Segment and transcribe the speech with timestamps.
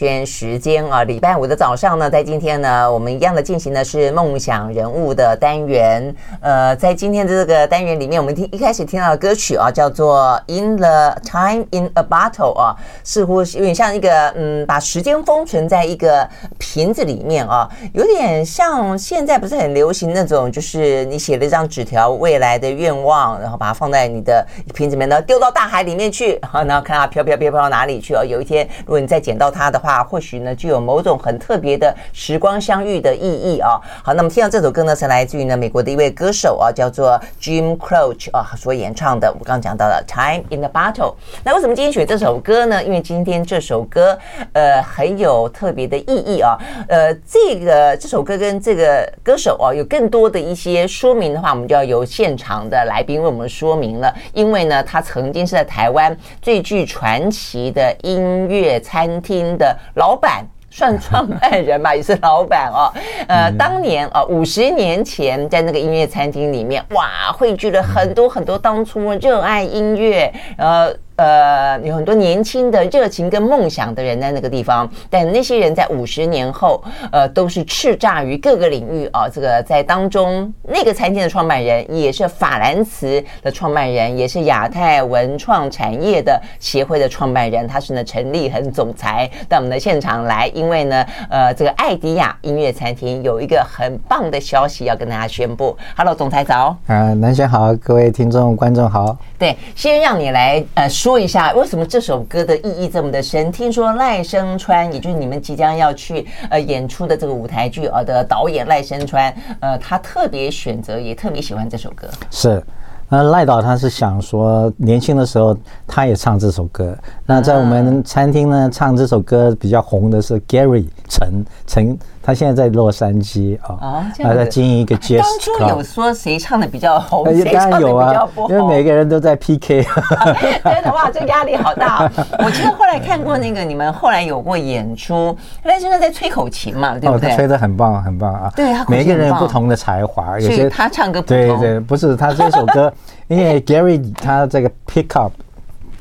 [0.00, 6.16] 圈时间啊，礼拜五的早上呢，在今天呢，我们一样的进行的是梦想人物的单元。
[6.40, 12.74] 呃，在今天的这个单元里面，我们听一开始听到的歌曲啊，叫做《In the Time in a Bottle》啊，
[13.04, 16.26] 似乎是有点像一个嗯，把时间封存在一个
[16.56, 24.42] 瓶子里面啊，有点像现在不是很流行那种，就是你写了一张纸条，未来的愿望，然后把它放在你的
[24.72, 28.24] 瓶子里面，呢丢到大海里面去，然后看它飘飘飘飘到哪里去哦。
[28.24, 33.80] 有一天，如果你再捡到它的话，啊，或许呢，具有某种很特别的时光相遇的意义啊。
[34.04, 39.28] 好，那么听到这首歌呢，是来自于呢美国的一位歌手啊，叫做 Jim Croce 啊所演唱的。
[39.28, 41.12] 我刚刚讲到了《Time in the Bottle》。
[41.42, 42.84] 那为什么今天选这首歌呢？
[42.84, 44.16] 因为今天这首歌
[44.52, 46.56] 呃很有特别的意义啊。
[46.86, 54.14] 呃，这个这首歌跟这个歌手啊有更多的一些说明的话，我们就要由现场的来宾为我们说明了。
[54.34, 59.76] 因为呢，他曾经是在台湾最具传奇的音乐餐厅的。
[59.94, 62.92] 老板算创办人吧，也是老板哦。
[63.28, 70.94] 呃，当年啊，五十年前在那个音乐餐厅里面，哇，汇聚了很多很多当初热爱音乐，呃。
[71.20, 79.28] 呃，有很多年轻的热情跟梦想的人在那个地方，但那些人在五十年后，呃，都是叱咤于各个领域啊。
[79.28, 95.76] 这个在当中，那个餐厅的创办人也是法兰茨的创办人，也是亚太文创产业的协会的创办人，他是呢陈立恒总裁到我们的现场来，因为呢，呃，这个艾迪亚音乐餐厅有一个很棒的消息要跟大家宣布。
[95.94, 96.74] Hello，总裁早。
[96.86, 99.14] 呃，南轩好，各位听众观众好。
[99.38, 101.09] 对，先让你来呃说。
[101.10, 103.50] 说一下为什么这首歌的意义这么的深？
[103.50, 112.06] 听说赖声川，也就是你们即将要去呃演出的这个舞台剧呃的导演赖声川，呃，他特别选择也特别喜欢这首歌。
[112.30, 112.62] 是，
[113.08, 116.96] 那赖导他是想说，年轻的时候他也唱这首歌。
[117.26, 121.98] 那在我们餐厅呢，唱这首歌比较红的是 Gary 陈陈。
[122.22, 125.18] 他现在在洛杉矶啊，他在经营一个 Jazz。
[125.18, 128.50] 当初有说谁唱的比较红，谁唱的比较不红？
[128.50, 129.82] 因为每个人都在 PK。
[130.62, 132.10] 真的哇，这压力好大。
[132.38, 137.30] 我记得后来看过那个你们后来有过演出，赖声川在吹口琴嘛，对不对？
[137.30, 138.52] 他吹得很棒，很棒啊。
[138.54, 141.36] 对，他每个人有不同的才华，有些他唱歌不同。
[141.36, 142.92] 对对，不是他这首歌，
[143.28, 145.32] 因为 Gary 他这个 pick up。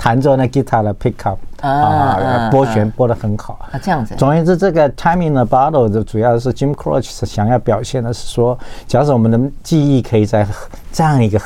[0.02, 4.16] 弹着那吉他的 pickup 啊，拨弦拨得很好啊，这样子。
[4.16, 10.48] 总而言之，这个 in a Bottle 的主要是 Jim Croce 想要表现的是说，假使我们的记忆可以在
[10.94, 11.42] 这样一个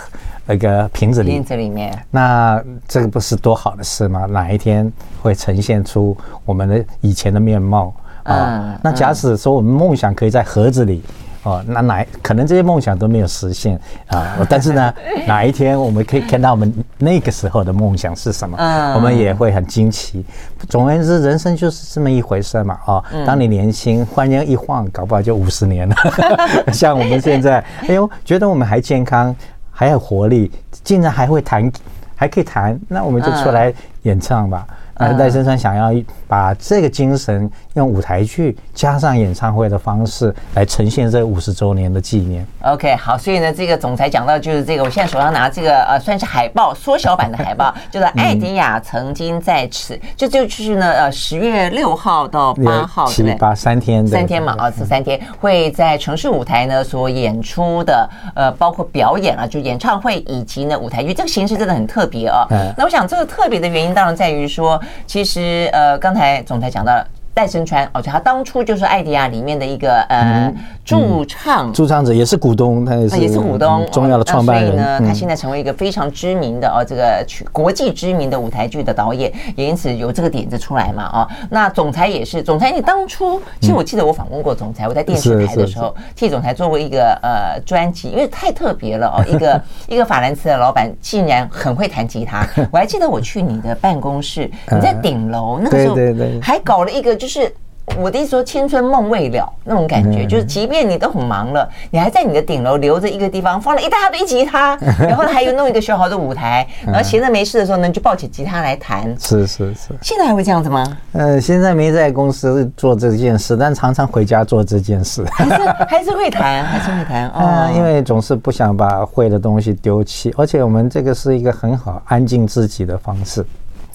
[0.45, 4.25] 那个瓶子里，瓶子里面，那这个不是多好的事吗？
[4.27, 4.89] 哪一天
[5.23, 6.15] 会呈现出
[6.45, 7.91] 我们的以前的面貌
[8.21, 8.79] 啊？
[8.83, 11.03] 那假使说我们梦想可以在盒子里。
[11.43, 14.37] 哦，那哪可能这些梦想都没有实现啊？
[14.49, 14.93] 但是呢，
[15.27, 18.57] 哪一天我们可以看到我们那个时候的梦想是什么？
[18.95, 20.25] 我们也会很惊奇。
[20.69, 22.79] 总而言之，人生就是这么一回事嘛。
[22.85, 25.95] 哦，当你年轻，忽然间一晃，搞不好就五十年了。
[26.71, 29.35] 像我们现在，哎呦，觉得我们还健康，
[29.69, 30.49] 还有活力，
[30.83, 31.69] 竟然还会弹，
[32.15, 34.65] 还可以弹，那我们就出来演唱吧。
[34.95, 35.91] 啊，赖声川想要
[36.27, 42.45] 把这个精神用舞台剧加上演唱会的方式来呈现这五十周年的纪念。
[42.61, 62.45] OK，好，所以呢，这个总裁讲到就是这个，我现在手上拿这个呃，算是海报缩小版的海报，就是艾迪亚曾经在此，就就是呢呃十月六号到八号，七八三天，三天嘛啊，这三天会在城市舞台呢所演出的呃，包括表演啊，就演唱会以及呢舞台剧，这个形式真的很特别啊。
[62.77, 64.79] 那我想这个特别的原因当然在于说。
[65.05, 67.07] 其实，呃，刚才总裁讲到了。
[67.35, 70.53] 赖声川，哦，他当初就是艾迪亚里面的一个呃
[70.85, 71.73] 驻唱。
[71.73, 74.67] 驻唱者，也是股东，他也是也是股东重要的创办人。
[74.67, 95.95] 所以呢，他现在成为一个非常知名的哦，这个国际知名的舞台剧的导演，也因此有这个点子出来嘛，哦，那总裁也是总裁，你当初其实我记得我访问过总裁，我在电视台的时候替总裁做过一个呃专辑，因为太特别了哦， 一个一个法兰茨的老板竟然很会弹吉他，我还记得我去你的办公室， 你在顶楼那个时候
[96.39, 97.17] 还搞了一个。
[97.23, 97.49] 就是
[97.97, 109.15] 我的意思说，青春梦未了那种感觉，就是即便你都很忙了，你还在你的顶楼留着一个地方，放了一大堆吉他，然后还有弄一个小好的舞台，然后闲着没事的时候呢，就抱起吉他来弹。
[109.17, 109.93] 是是是。
[110.01, 110.97] 现在还会这样子吗？
[111.13, 115.23] 呃，现在没在公司做这件事，但常常回家做这件事。
[115.31, 117.29] 还是还是会弹，还是会弹。
[117.29, 123.45] 哦， 因为总是不想把会的东西丢弃，而且我们这个是一个很好安静自己的方式。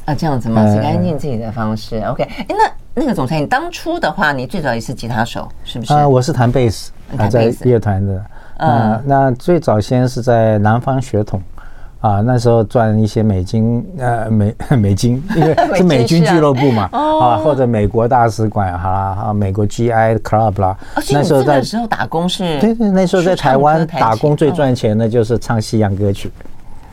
[0.06, 0.62] 啊，这样子吗？
[0.74, 1.98] 是安静自己的方式。
[2.06, 2.70] OK，哎，那。
[2.98, 5.92] 那个总裁，你当初的话，你最早也是吉他手，是不是？
[5.92, 8.14] 啊、呃，我是弹贝斯，啊在乐团的。
[8.58, 11.40] 啊、呃，那最早先是在南方学统，
[12.00, 20.76] 啊，那时候赚一些美金，呃，美 美金，因为 是美军俱乐部嘛，啊，或者美国大使馆，好啦，啊，美国 GI Club 啦。
[21.12, 26.32] 那时候在那时候打工是，对对，那时候在台湾打工最赚钱的就是唱西洋歌曲。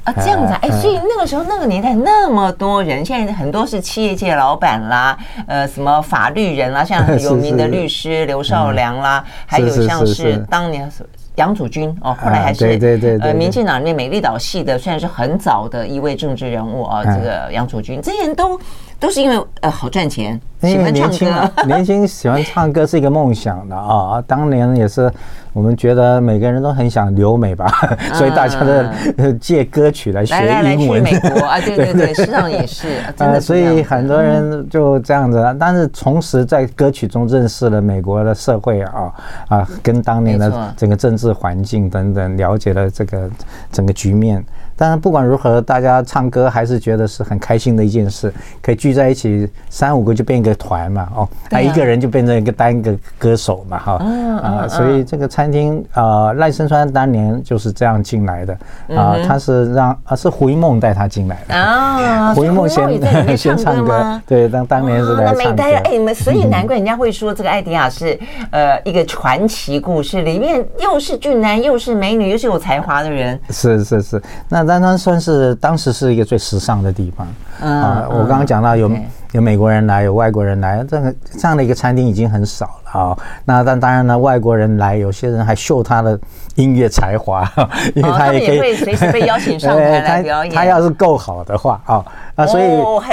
[0.05, 5.17] 啊，这样子啊，哎，所以那个时候那个年代那么多人，现在很多是企业界老板啦，
[5.47, 10.89] 呃，什么法律人啦，像 很有名的律师刘少良啦，还有像是当年。
[11.35, 12.79] 杨祖君哦，后来还是
[13.19, 18.57] 呃，民进党里面美丽岛系的，虽然是很早的一位政治人物啊，这个杨祖君，这些人都
[18.99, 25.11] 都是因为呃好赚钱，喜欢唱歌， 年轻喜欢唱歌是一个梦想的啊，当年也是。
[25.53, 27.71] 我们觉得每个人都很想留美吧，
[28.15, 28.59] 所以大家
[29.17, 30.51] 都借歌曲来学英文。
[30.51, 33.39] 来来来去美国啊，对对对，实际上也是，真的。
[33.39, 39.13] 所以很多人就这样子，但是同时在歌曲中认识了美国的社会啊
[39.47, 43.29] 啊，跟当年的整个政治环境等等，了解了这个
[43.71, 44.43] 整个局面。
[44.77, 53.93] 当然，不管如何，大家唱歌还是觉得是很开心的一件事，可以聚在一起三五个就变一个团嘛，哦，他一个人就变成一个单个歌手嘛，哈，
[54.43, 58.57] 啊，所以这个餐厅啊，赖声川当年就是这样进来的
[58.97, 61.55] 啊，他是让啊是胡一梦带他进来的。
[61.55, 62.85] 啊， 胡一梦先
[63.37, 68.19] 先唱歌，对，当当年是在唱歌，哎，你们所以难怪人家会说这个艾迪亚是
[68.51, 74.64] 呃一个传奇故事，里面又是俊男又是美女又是有才华的人，是是是，那。
[74.65, 77.27] 但它算是当时是一个最时尚的地方
[77.61, 78.07] 啊！
[78.09, 78.91] 我刚刚讲到有
[79.31, 83.17] 有美国人来，有外国人来，这个这样的一个餐厅已经很少了啊。
[83.43, 86.19] 那但当然呢，外国人来，有些人还秀他的
[86.55, 87.49] 音乐才华，
[87.95, 90.53] 因为他也可以随时被邀请上台来 表演。
[90.53, 92.03] 他要是够好的话啊
[92.35, 92.65] 啊，所以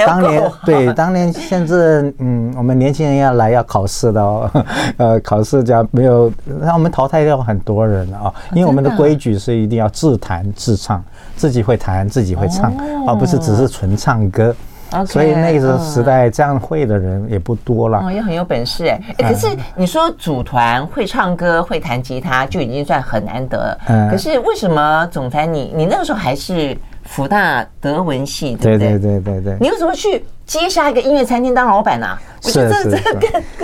[0.05, 4.49] 当年对当年甚至嗯，我们年轻人要来要考试的哦，
[4.97, 6.31] 呃，考试讲没有
[6.61, 11.03] 让我们淘汰掉很多人啊，因为我们的规矩是一定要自弹自唱。
[11.35, 12.71] 自己会弹，自己会唱，
[13.07, 14.55] 而不是只是纯唱歌。
[15.05, 17.99] 所以那个时代这样会的人也不多了。
[18.05, 18.99] 哦，也很有本事哎。
[19.17, 23.77] 可是你说组团会唱歌会弹吉他就已经算很难得。
[23.87, 24.09] 嗯。
[24.09, 28.89] 可是为什么总裁你你那个时候还是福大德文系，对不对？
[28.91, 29.57] 对对对对对。
[29.59, 32.07] 你为什么去接下一个音乐餐厅当老板呢？
[32.41, 33.03] 是是是。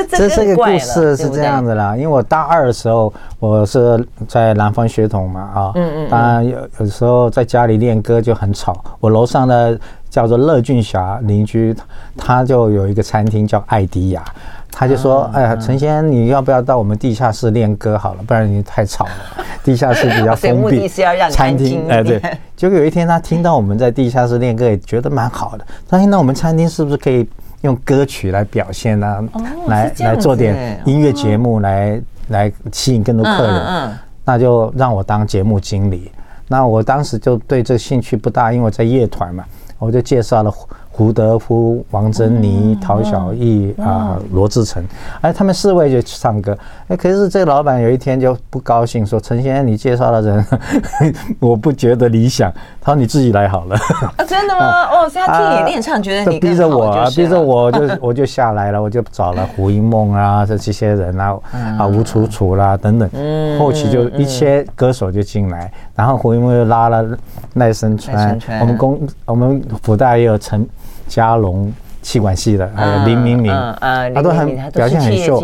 [0.09, 6.09] 这这个故事是这样子啦，因为我大二的时候我是在南方学统嘛啊，嗯嗯。
[6.09, 9.79] 当然有有时候在家里练歌就很吵，我楼上的。
[10.09, 11.75] 叫做乐俊霞邻居，
[12.17, 14.23] 他就有一个餐厅叫艾迪亚，
[14.71, 18.23] 他就说：“哎呀，陈先生，你要不要到我们地下室练歌好了？
[18.23, 19.11] 不然你太吵了。
[19.63, 20.87] 地下室比较封闭，
[21.29, 22.19] 餐厅哎对。
[22.55, 25.65] 结果有一天他听到我们在地下室练歌，也觉得蛮好的。
[25.87, 27.27] 他说：那我们餐厅是不是可以
[27.61, 29.23] 用歌曲来表现呢？
[29.67, 33.91] 来来做点音乐节目，来来吸引更多客人。
[34.25, 36.11] 那就让我当节目经理。
[36.47, 39.43] 那我当时就对这个兴趣不大，因为我在乐团嘛。”
[39.79, 40.53] 我就介绍了
[40.99, 44.83] 胡德夫、王珍妮、陶小艺啊、罗志成，
[45.21, 46.57] 哎，他们四位就去唱歌。
[46.89, 50.45] 哎，可是这个老板有一天就不高兴，说：“陈先生，你介绍的人，
[51.39, 52.51] 我不觉得理想。”
[52.83, 53.77] 他说：“你自己来好了。”
[54.17, 54.83] 啊，真的吗？
[54.91, 61.39] 哦，所以他听你练唱，觉得你逼着我，啊逼着我就 我就下来了，我就找了胡一梦啊，这这些人啊，
[61.79, 63.09] 啊吴楚楚啦等等，
[63.57, 67.17] 后期就一些歌手就进来，然后胡一梦又拉了
[67.53, 69.63] 赖声川，我们公我们。
[69.81, 70.67] 辅大也有陈
[71.09, 73.51] 嘉龙气管系的，还有林明明，
[73.81, 75.41] 他都很表现很秀，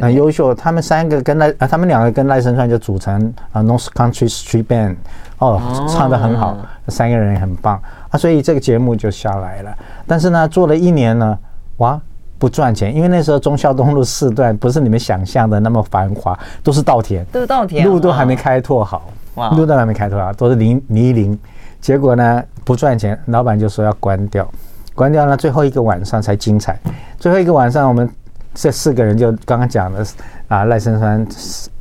[0.00, 0.54] 很优秀。
[0.54, 4.94] 他们三个跟赖，他们两个跟赖声川就组成啊 North Country Street Band，
[5.38, 7.82] 哦，唱的很好，三个人也很棒。
[8.10, 9.74] 啊，所以这个节目就下来了。
[10.06, 11.36] 但是呢，做了一年呢，
[11.78, 12.00] 哇，
[12.38, 19.10] 不赚钱，因为那时候忠孝东路四段不是你们想象的那么繁华，都是稻田，都是稻田，路都还没开拓好，
[19.56, 21.36] 路都还没开拓好，都是泥泥泞。
[21.80, 24.48] 结果呢，不赚钱，老板就说要关掉，
[24.96, 26.76] 关掉了，最后一个晚上才精彩。
[27.18, 28.08] 最后一个晚上，我们
[28.54, 30.04] 这四个人就刚刚讲的
[30.48, 31.24] 啊，赖声川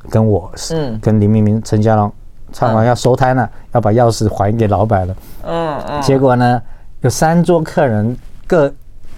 [0.09, 2.11] 跟我，嗯，跟林明明、陈嘉龙
[2.51, 5.15] 唱完要收摊了，嗯、要把钥匙还给老板了。
[5.45, 6.01] 嗯嗯。
[6.01, 6.61] 结果呢，
[7.01, 8.71] 有三桌客人各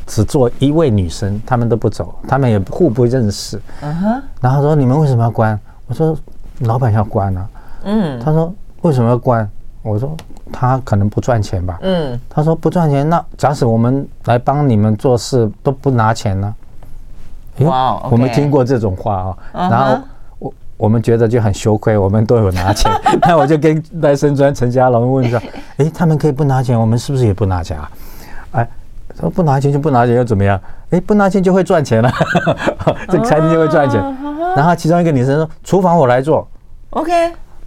[0.06, 3.60] 只坐一位女生，他们都不走，他们也互不认识。
[3.82, 4.22] 嗯哼。
[4.40, 6.16] 然后说：“你们为什么要关？”我说
[6.62, 7.50] ：“老板要关啊。”
[7.84, 8.20] 嗯。
[8.24, 9.50] 他说：“为什么要关？”
[9.82, 10.16] 我说。
[10.52, 11.78] 他可能不赚钱吧？
[11.82, 16.54] 嗯，他说不赚钱，那假使我们来帮你们做事都不拿钱呢？
[17.60, 20.00] 哇，我们听过这种话啊，然后
[20.40, 25.42] 我我们觉得就很羞愧，我们都有拿钱， 那我就跟赖声川、陈嘉龙问说：
[25.78, 27.90] “哎，他们可以不拿钱，我们是不是也不拿钱啊？”
[28.54, 28.70] 哎，
[29.20, 30.60] 说不拿钱就不拿钱又怎么样？
[30.92, 32.12] 哎，不拿钱就会赚钱了，
[33.10, 34.00] 这个餐厅就会赚钱。
[34.56, 36.48] 然后其中一个女生说：“厨房我来做。
[36.92, 37.12] ”OK。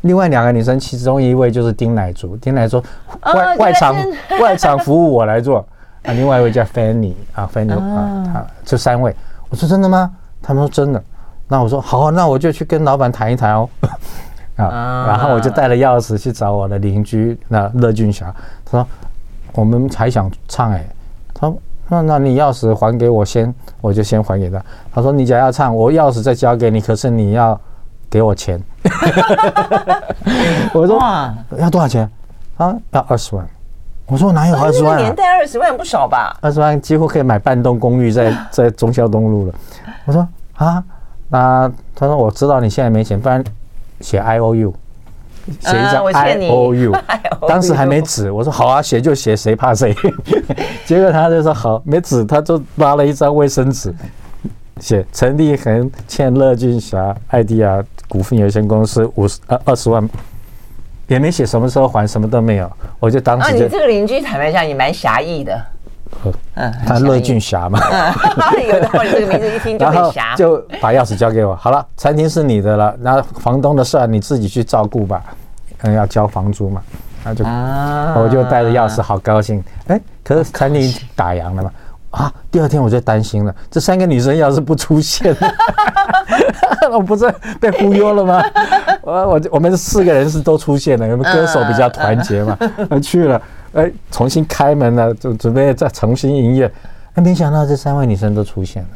[0.02, 2.82] 另外两个女生，其中一位就是丁乃竺，丁乃竺
[3.22, 3.94] 外、哦、外场
[4.40, 5.58] 外场服务我来做，
[6.04, 9.14] 啊，另外一位叫 Fanny 啊，Fanny 啊，他这三位，
[9.50, 10.10] 我说真的吗？
[10.40, 11.04] 他们说真的，
[11.48, 13.68] 那我说好，那我就去跟老板谈一谈哦，
[14.56, 18.86] 啊，然后我就带了钥匙去找我的邻居那乐俊霞，他说
[19.52, 20.82] 我们还想唱哎，
[21.34, 21.58] 他说
[21.90, 24.64] 那那你钥匙还给我先，我就先还给他，
[24.94, 27.60] 他说你假要唱，我钥匙再交给你，可是你要。
[28.10, 28.60] 给我钱，
[30.74, 30.98] 我说
[31.56, 32.10] 要多少钱？
[32.56, 33.46] 啊，要二十万。
[34.06, 34.98] 我说哪有二十万？
[34.98, 36.36] 年代二十万不少吧？
[36.40, 39.54] 二十万几乎可以买半栋公寓在 在中孝东路了。
[40.04, 40.26] 我说
[40.56, 40.82] 啊，
[41.28, 43.42] 那他说我知道你现在没钱，不然
[44.00, 44.74] 写 I O U，
[45.60, 46.92] 写一张 I O U。
[47.48, 49.94] 当时还没纸，我说好啊，写就写，谁怕谁？
[50.84, 53.94] 结果他就说好，没纸，他就拉了一张卫生纸，
[54.80, 57.80] 写陈立恒欠乐俊霞爱迪亚。
[58.10, 60.10] 股份有限公司五十呃二十万，
[61.06, 62.68] 也没写什么时候还，什么都没有，
[62.98, 63.58] 我就当时就。
[63.60, 65.62] 啊，你这个邻居坦白讲也蛮侠义的。
[66.54, 67.78] 嗯，他乐俊霞嘛。
[67.88, 70.34] 嗯， 有的话你这个名字一听就很侠。
[70.34, 75.22] 就把钥匙交给我，好了，餐厅是你的了，那房东的事儿你自己去照顾吧，
[75.82, 76.82] 嗯，要交房租嘛，
[77.22, 79.62] 那就，啊，我就带着钥匙，好高兴。
[79.86, 81.70] 哎，可是餐厅打烊了嘛。
[82.10, 82.32] 啊！
[82.50, 85.34] 第二天我就担心了，这三个女生要是不出现，
[86.90, 88.42] 我不是被忽悠了吗？
[89.02, 92.58] 我我我们四个人是都出现了，我们歌手比较团结嘛，
[93.02, 93.40] 去了，
[93.74, 96.72] 哎，重新开门了，就准备再重新营业，
[97.14, 98.88] 哎，没想到这三位女生都出现了。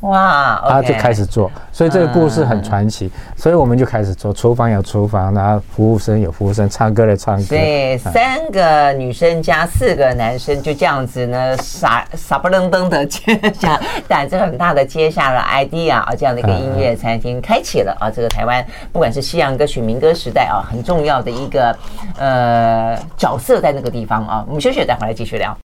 [0.00, 0.62] 哇！
[0.68, 4.32] 他就开始做，所以这个故事很传奇，所以我们就开始做。
[4.32, 7.46] 厨房有厨房，然后服务生有服务生，唱歌的唱歌。
[7.48, 13.20] 对，三个女生加四个男生，就这样子呢，傻傻不愣登的接
[13.58, 21.76] 下，胆子很大的接下了 idea 啊，这样的一个音乐餐厅，开启了啊，这个台湾不管是西洋歌曲、民歌时代啊，很重要的一个
[22.18, 24.44] 呃角色在那个地方啊。
[24.46, 25.56] 我们休息，再回来继续聊。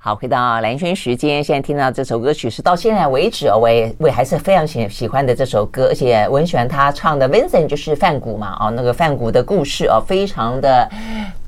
[0.00, 10.88] 好，回到蓝轩时间，现在听到这首歌曲是到现在为止哦，我也我还是非常喜喜欢的这首歌，而且我很喜欢他唱的 Vincent 就是梵谷嘛，哦，那个梵谷的故事哦，非常的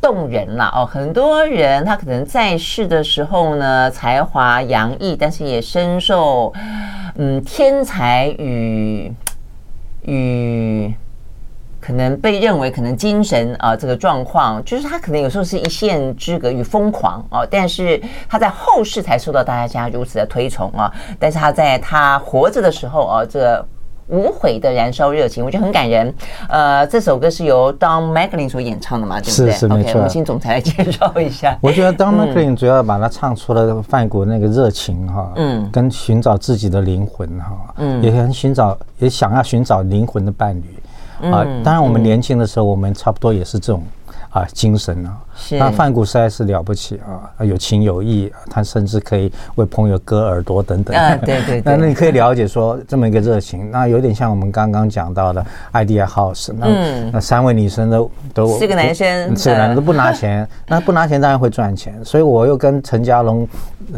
[0.01, 0.85] 动人了哦。
[0.85, 6.53] 很多人他可能在世的时候呢，才华洋溢，但是也深受
[7.15, 9.13] 嗯天才与
[10.03, 10.93] 与。
[11.91, 20.93] 可能被认为可能精神啊、呃、这个状况，就是他可能有时候是一线之隔与疯狂啊，但是他在后世才受到大家如此的推崇啊。
[21.19, 23.67] 但是他在他活着的时候啊，这个、
[24.07, 26.15] 无悔的燃烧热情，我觉得很感人。
[26.49, 29.51] 呃，这首歌是由 Don McLean 所演唱的嘛，对不对？
[29.51, 29.91] 是是没错。
[29.91, 31.59] Okay, 我们请总裁来介绍一下。
[31.61, 40.80] 我觉得 Don McLean 主要把它唱出了梵谷那个热情哈，嗯，跟寻找自己的灵魂哈，嗯，也很寻找，也想要寻找灵魂的伴侣。
[41.23, 43.85] 啊，当然，我们年轻的时候，我们差不多也是这种
[44.31, 45.19] 啊精神啊。
[45.41, 45.59] 是。
[45.59, 47.01] 那范谷实在是了不起
[47.39, 50.95] 啊，有情有义，他甚至可以为朋友割耳朵等等。
[50.97, 51.63] 啊，对对。
[51.65, 56.53] 那 那你可以了解说这么一个热情，那有点像我们刚刚讲到的 Idea House。
[56.57, 61.99] 那那三位女生都都四个男生，四个男生都不拿钱，那不拿钱当然会赚钱。
[62.05, 63.49] 所以我又跟陈家龙、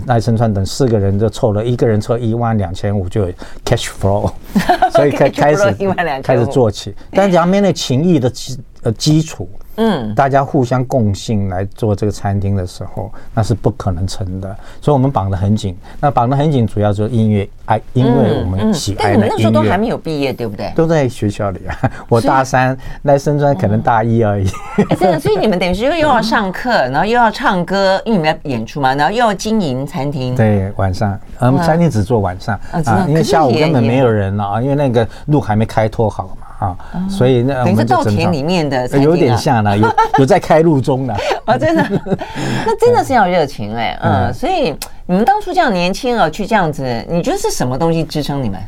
[0.07, 3.33] 赖声川等四个人就凑了一个人凑一万两千五，就有
[3.65, 4.31] cash flow。
[4.95, 5.75] 所以开开始
[6.23, 14.57] 开始做起，但是讲面对情谊的基呃基础，嗯，大家互相共信来做这个餐厅的时候，那是不可能成的。
[14.81, 19.29] 所以我们绑得很紧，那绑得很紧，主要就是音乐爱，因为我们喜爱的音乐。
[19.29, 20.73] 但你们那时候都还没有毕业，对不对？
[20.77, 24.47] 都在学校里啊， 我大三，赖声川可能大一而已。
[24.91, 30.35] 哎，真的，所以你们等于是又又要上课，然后又要唱歌，因为你们要演出嘛，然后又要经营餐厅。
[30.35, 36.37] 对，晚上，我嗯，餐厅只做晚上啊，因为下午根本没有人了啊，因为那个路还没开拓好。
[36.63, 36.77] 啊，
[37.09, 39.89] 所以那等于是稻田里面的，有点像了，有
[40.21, 41.85] 有在开路中了啊， 真的，
[42.67, 44.75] 那真的是要热情哎，嗯，所以
[45.07, 48.61] 你们当初这样年轻啊，去这样子，你觉得是什么东西支撑你们？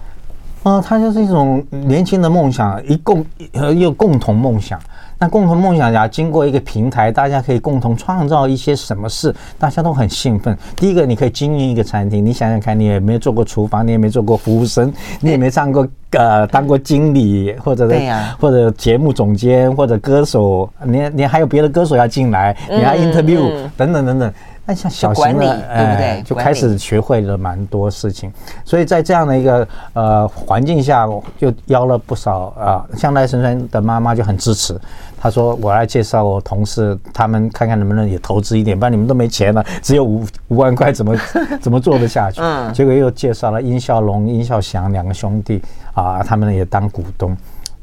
[0.65, 4.81] 啊，它就是一种年轻的梦想，一共呃又共同梦想。
[5.19, 10.57] 那共同梦想家，经过一个平台，大家可以共同创造一些什么事，大家都很兴奋。
[10.77, 24.33] 第一个，你可以经营一个餐厅，你想想看，你也没做过厨房，你也没做过服务生，你也没上过呃当过经理，或者对呀，或者节目总监，或者歌手，你你还有别的歌手要进来，你要 interview 等等等等。
[24.67, 26.23] 那像小型的，对不对？
[26.25, 28.33] 就开始学会了蛮多事情。
[28.65, 31.07] 所以在这样的一个呃环境下，
[31.39, 34.81] 就邀了不少啊、呃，像赖声川的妈妈就很支持。
[35.21, 41.17] 他说：“我来介绍我同事，他们看看能不能也投资一点，不然你们都没钱了， 只有五五万块，怎么
[41.63, 45.63] 怎么做得下去？”嗯，结果又介绍了殷孝龙、殷孝祥两个兄弟
[45.95, 47.35] 啊，他们也当股东，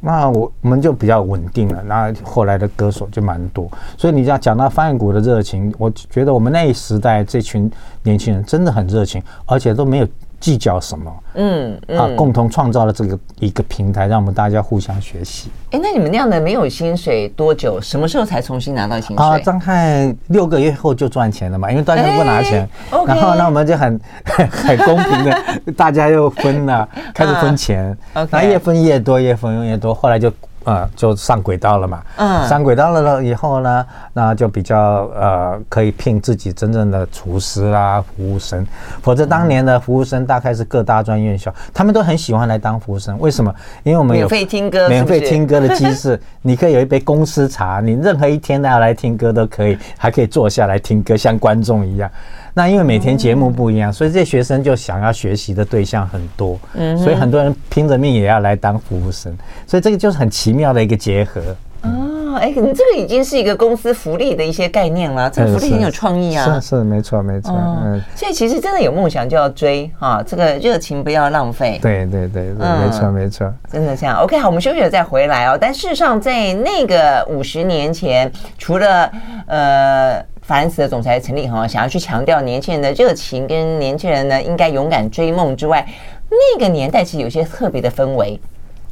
[0.01, 1.81] 那我我们就比较稳定了。
[1.83, 7.71] 那后来的歌手就蛮多，所以你要讲到翻股的热情，我觉得我们那一时代这群
[8.03, 10.07] 年轻人真的很热情，而且都没有。
[10.41, 11.13] 计较什么？
[11.35, 15.49] 嗯，嗯啊，共同创造了这个一个平台，让我们大家互相学习。
[15.69, 17.79] 哎，那你们那样的没有薪水多久？
[17.79, 19.25] 什么时候才重新拿到薪水？
[19.25, 22.67] 啊，张翰六个月后就赚钱了嘛，因为大家都不拿钱。
[23.07, 27.97] 然后那我们就很 很公平的，大家又分了，开始分钱。
[28.29, 30.29] 那越分越多，越分越多，后来就。
[30.63, 32.01] 呃，就上轨道了嘛。
[32.17, 38.65] 嗯，上轨道了了以后呢，那就比较呃，可以聘自己真正的厨师啦、服务生。
[39.01, 43.19] 否则当年的服务生大概是各大专院校，他们都很喜欢来当服务生。
[43.19, 43.53] 为什么？
[43.83, 46.19] 因为我们有免费听歌，免费听歌的机制。
[46.43, 52.09] 你可以有一杯公司茶，你任何一天都要来听歌都可以，还可以坐下来听歌，像观众一样。
[52.53, 61.41] 那因为每天节目不一样，所以这些学生就想要学习的对象很多，嗯，所以很多人拼着命也要来当服务生，所以这个就是很奇妙的一个结合。
[61.83, 66.59] 哦，哎，你这个已经是一个公司福利的一些概念了，这个福利很有创意啊。
[66.59, 67.53] 是是，没错没错。
[67.55, 71.79] 嗯，所以其实真的有梦想就要追哈，这个热情不要浪费。
[71.81, 74.17] 对对对，没错没错，真的这样。
[74.17, 75.57] OK，好，我们休息了再回来哦。
[75.59, 79.09] 但事实上，在那个五十年前，除了
[79.47, 80.31] 呃。
[80.51, 85.87] 法兰斯的总裁陈立恒想要去强调年轻人的热情跟年轻人呢应该勇敢追梦之外，
[86.29, 88.37] 那个年代其实有些特别的氛围。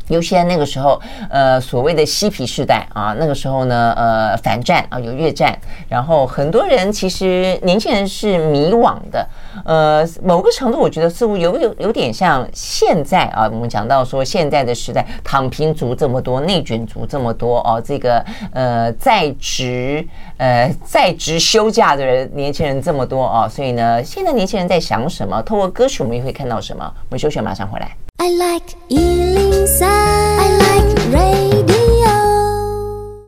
[0.10, 1.00] 尤其在那个时候，
[1.30, 9.28] 呃，所谓的嬉皮士代啊，那个时候呢，呃，反战啊，有越战，然后很多人其实年轻人是迷惘的，
[9.66, 20.06] 呃，某个程度我觉得似乎有有有点像现在啊，我们讲到说现在的时代，躺平族这么多，内卷族这么多哦，这个呃在职
[20.38, 25.42] 呃在职休假的人年轻人这么多哦，所以呢，现在年轻人在想什么？
[25.44, 26.92] 透过歌曲，我们也会看到什么？
[27.10, 28.09] 我们休息，马上回来。
[28.22, 29.90] I like Ealing sun.
[29.90, 31.49] I like rain.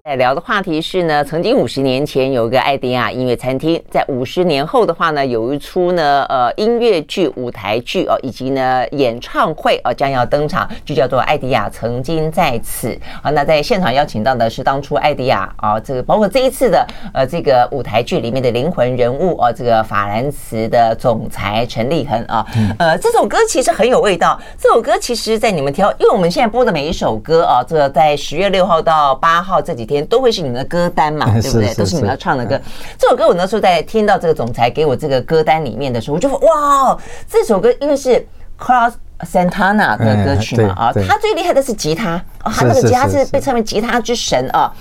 [0.04, 12.90] 在聊的话题是呢，曾经五十年前有一个爱迪亚音乐餐厅，在五十年后的话呢，有一出呢呃音乐剧、舞台剧哦，以及呢演唱会哦将要登场，就叫做《爱迪亚曾经在此》
[13.22, 13.30] 啊。
[13.30, 22.44] 那在现场邀请到的是当初爱迪亚啊，这个包括这一次的呃这个舞台剧里面的灵魂人物哦，这个法兰茨的总裁陈立恒啊。
[22.80, 24.42] 呃，这首歌其实很有味道。
[24.58, 30.06] 这首歌其实，在你们挑，因为我们现在播的每一首歌啊，这个在十月六号到八号这几天。
[30.08, 31.74] 都会是你们的歌单嘛， 对不对？
[31.76, 32.60] 都是你们要唱的歌。
[32.98, 36.98] 这首歌我那时候在听到这个总裁给我这个歌单里面的时候，我就说哇，
[37.30, 38.26] 这首歌因为是
[38.60, 44.74] Carlos Santana 的歌曲嘛啊，他最厉害的是吉他，他那个吉他是被称为吉他之神啊，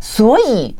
[0.00, 0.74] 所以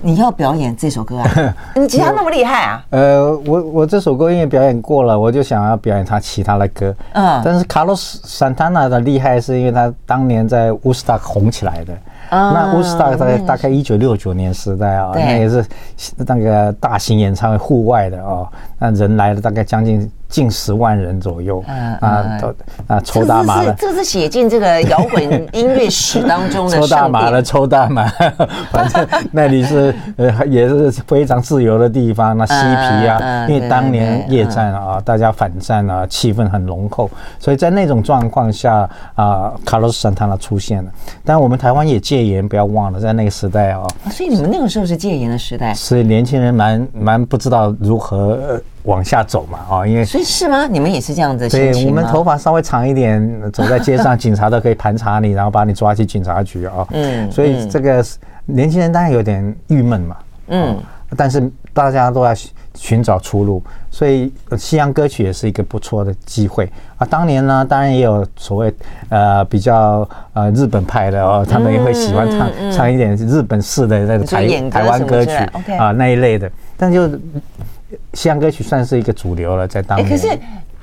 [0.00, 1.30] 你要表演这首歌啊，
[1.74, 2.84] 你吉他那么厉害啊？
[2.90, 6.94] 呃，我我这首歌因为表演过了，我就想要表演他其他的歌。
[7.14, 11.96] 嗯，但是 Carlos Santana 的厉害是因为他当年在 Woodstock 红起来的。
[12.30, 15.64] 那 Woodstock 大概大概一九六九年时代啊，那也是
[16.16, 20.10] 那个大型演唱会户外的哦，那人来了大概将近。
[20.28, 21.62] 近十万人左右，
[22.00, 22.54] 啊，都
[22.88, 26.76] 啊抽大麻了，这是写进这个摇滚音乐史当中的。
[26.80, 28.06] 抽大麻了，抽大麻，
[28.70, 32.36] 反正那里是呃也是非常自由的地方。
[32.36, 37.08] 那嬉皮啊，因为当年夜战啊，大家反战啊，气氛很浓厚，
[37.38, 40.90] 所以在那种状况下啊，卡洛斯桑塔纳出现了。
[41.24, 43.86] 但我们台湾也戒严，不要忘了，在那个时代啊。
[44.10, 45.72] 所以你们那个时候是戒严的时代。
[45.72, 48.60] 所以年轻人蛮蛮不知道如何。
[48.86, 50.66] 往下走嘛，啊，因为所以是吗？
[50.66, 51.48] 你们也是这样子？
[51.48, 53.20] 对，我们头发稍微长一点，
[53.52, 56.86] 走在街上，警察都可以盘查你，然后把你抓去警察局啊。
[56.92, 58.04] 嗯，所以这个
[58.46, 60.16] 年轻人当然有点郁闷嘛。
[60.48, 60.78] 嗯，
[61.16, 62.32] 但是大家都在
[62.74, 67.04] 寻找出路，所以西洋歌曲也是一个不错的机会啊。
[67.04, 68.72] 当年呢，当然也有所谓
[69.08, 75.32] 呃比较呃日本派的哦，他们也会喜欢唱唱一点日本式的那个台台湾歌曲
[75.76, 77.10] 啊那一类的，但就。
[78.14, 80.08] 西洋歌曲算是一个主流了，在当年。
[80.08, 80.28] 可是，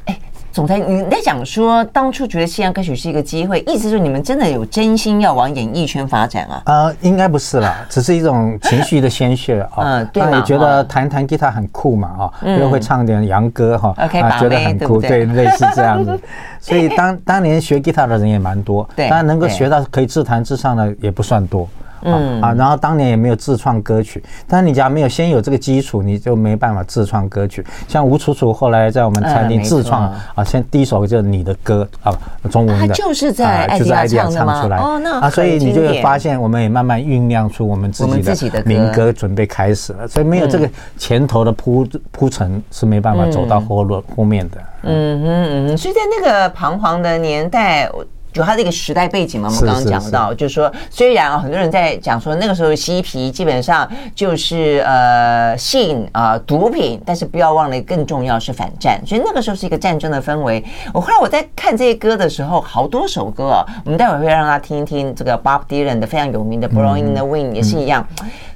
[0.05, 0.17] 哎，
[0.51, 6.61] 总裁，你在讲说当初觉得西洋歌曲是一个机会，意思是你们真的有真心要往演艺圈发展啊？
[6.65, 9.69] 呃，应该不是啦， 只是一种情绪的宣泄啊。
[9.83, 10.23] 嗯，对。
[10.23, 12.07] 那你觉得弹弹吉他很酷嘛？
[12.07, 14.07] 啊，又会唱点洋歌哈，啊，
[14.39, 16.17] 觉得很酷，对，类似这样子。
[16.61, 21.67] 所以当当年学吉他的人也蛮多，对，当然能够学到可以自弹自唱的也不算多。
[22.03, 27.65] 嗯啊，然后当年也没有自创歌曲，但是你假如没有先有这个基础，你就没办法自创歌曲。
[27.87, 32.13] 像吴楚楚后来在我们餐厅自创啊，先第一首就是你的歌啊，
[32.49, 34.29] 中文的，他就是在艾迪亚唱
[34.61, 40.07] 出来哦，那啊，所以你就会发现，我们也慢慢酝酿出我们自己的民歌，准备开始了。
[40.07, 44.57] 所以没有这个前头的铺铺陈，是没办法走到后路后面的。
[44.83, 47.89] 嗯嗯嗯哼，所以在那个彷徨的年代。
[48.33, 60.63] 就它这个时代背景嘛，我们刚刚讲到，就是说，虽然啊，很多人在讲说那个时候嬉皮基本上就是呃性啊毒品，但是不要忘了更重要是反战，所以那个时候是一个战争的氛围。
[60.91, 68.07] 我后来我在看这些歌的时候，好多首歌啊，我们待会儿会让大家听一听这个 Bob Dylan 的非常有名的《Blowing in the Wind》也是一样。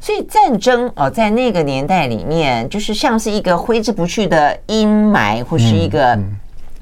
[0.01, 6.17] 所以战争啊，在那个年代里面，就是像是一个挥之不去的阴霾，或是一个。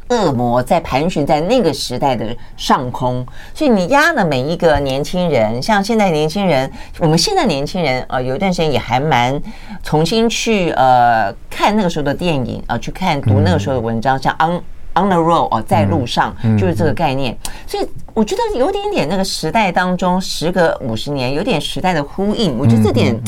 [0.09, 9.41] 恶魔在盘旋在那个时代的上空，所以你压了每一个年轻人，像现在年轻人，我们现在年轻人啊，有一段时间也还蛮
[9.81, 14.61] 重新去呃看那个时候的电影啊，去看读那个时候的文章，像 On
[14.93, 17.35] On the Road 哦，在路上就是这个概念。
[17.65, 22.57] 所以我觉得有点点那个时代当中，时隔五十年，有点时代的呼应。
[22.59, 23.19] 我觉得这点。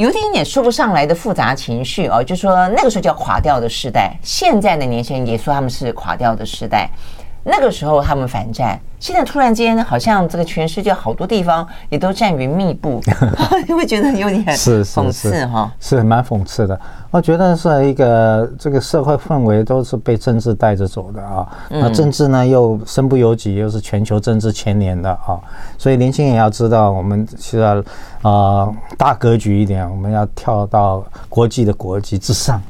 [0.00, 6.88] 有点一点点说不上来的复杂情绪哦，就说那个时候叫垮掉的时代，现在的年轻人也说他们是垮掉的时代。
[7.42, 13.00] 那个时候他们反战，现在突然间好像这个全世界好多地方也都战云密布，
[13.66, 15.72] 你会觉得有点是讽刺哈？
[15.80, 16.78] 是蛮讽刺的。
[17.10, 21.48] 我觉得是一个这个社会氛围都是被政治带着走的啊。
[21.70, 25.40] 那政治呢又身不由己，又是全球政治牵连的啊。
[25.78, 27.82] 所以年轻人要知道，我们需要
[28.22, 32.60] 啊大格局一点，我们要跳到国际的国际之上，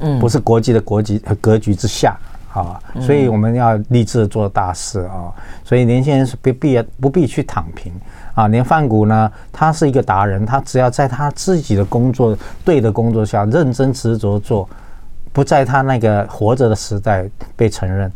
[0.00, 2.14] 嗯，不是国际的国际和格局之下。
[2.52, 5.32] 啊，所以我们要立志做大事啊！
[5.64, 7.90] 所以年轻人是不必不必去躺平
[8.34, 8.46] 啊。
[8.48, 14.68] 连范谷呢，他是一个达人，他只要在他自己的工作对的工作下认真执着做，
[15.32, 18.12] 不在他那个活着的时代被承认，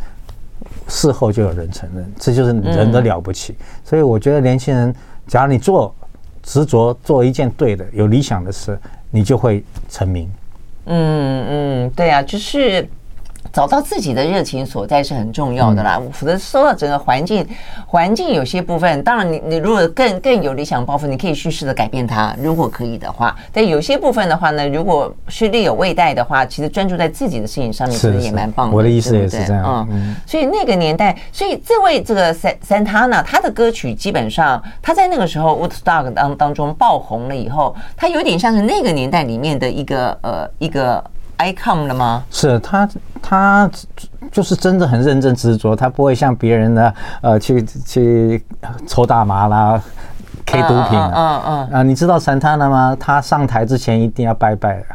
[0.87, 3.57] 事后就有人承认，这就是人的了不起。
[3.85, 4.94] 所以我觉得年轻人，
[5.27, 5.94] 假如你做
[6.42, 8.79] 执着做一件对的、有理想的事，
[9.11, 10.31] 你就会成名。
[10.85, 12.87] 嗯嗯，对啊，就是。
[13.57, 17.42] 找到自己的热情所在是很重要的啦，否则说到整个环境，
[17.87, 23.35] 环境有些部分，当然你你如果更更有理想抱负，你可以去试着改变它，如果可以的话。
[23.55, 28.77] 但有些部分的话呢，如果是力有未逮的话，其实专注在自己的事情上面，其实也蛮棒的。
[28.77, 29.88] 我的意思也是这样。
[29.90, 41.03] 嗯，所以那个年代，所以这位这个 Santana，他的歌曲基本上他在那个时候 Woodstock 当当中爆红了以后，他有点像是那个年代里面的一个呃一个。
[41.38, 42.25] Icon 了吗？
[42.31, 42.88] 是他，
[43.22, 43.70] 他
[44.31, 48.44] 就是真的很认真执着，他不会像别人的呃去去
[48.87, 49.81] 抽大麻啦
[50.44, 52.96] ，K 毒品啊，嗯嗯啊，你知道 Santana 吗？
[52.99, 54.87] 他上台之前一定要拜拜的。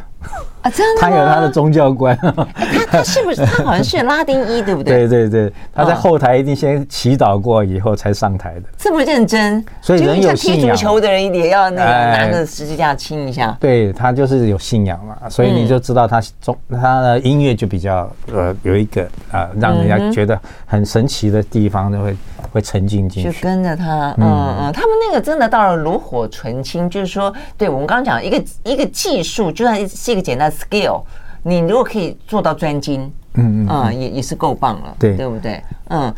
[0.62, 2.16] 啊，真的他有他的宗教观。
[2.16, 5.08] 他他是不是 他好像是拉丁裔，对不对？
[5.08, 8.62] 对对对，他在后台一定先祈祷过以后才上台的。
[8.78, 10.62] 这么认真，所以人有信仰。
[10.62, 13.56] 踢足球的人也要那个拿着十字架亲一下。
[13.58, 22.16] 对，他就是有信仰嘛，所以你就知道他中他的音乐就比较呃有一个啊让人家觉得很神奇的地方，就会
[22.52, 23.32] 会沉浸进去。
[23.32, 30.51] 就跟着他，嗯嗯，他们那个真的到了炉火纯青，就是说，对我们刚刚讲一个一个技术，就算是一个简单。
[30.52, 31.02] skill，
[31.42, 35.62] 你如果可以做到专精，嗯嗯，嗯，也也是够棒了，对对不对？
[35.88, 36.14] 嗯，